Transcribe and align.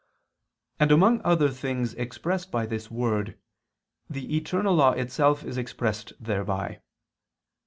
And 0.79 0.91
among 0.91 1.21
other 1.21 1.49
things 1.49 1.93
expressed 1.93 2.49
by 2.49 2.65
this 2.65 2.89
Word, 2.89 3.37
the 4.09 4.35
eternal 4.35 4.73
law 4.73 4.93
itself 4.93 5.43
is 5.43 5.59
expressed 5.59 6.13
thereby. 6.19 6.81